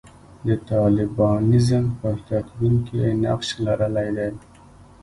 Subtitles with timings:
[0.47, 4.29] د طالبانیزم په تکوین کې یې نقش لرلی دی.